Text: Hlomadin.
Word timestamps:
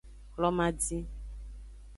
Hlomadin. 0.35 1.05